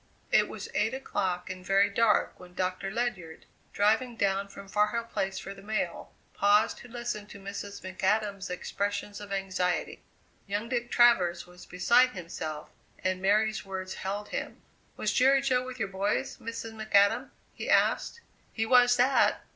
[0.31, 5.03] It was eight o'clock and very dark when Doctor Ledyard, driving down from Far Hill
[5.03, 7.81] Place for the mail, paused to listen to Mrs.
[7.81, 10.01] McAdam's expressions of anxiety.
[10.47, 12.29] Young Dick Travers was beside him,
[13.03, 14.63] and Mary's words held him.
[14.97, 16.71] "Was Jerry Jo with your boys, Mrs.
[16.71, 18.21] McAdam?" he asked.
[18.51, 19.43] "He was that!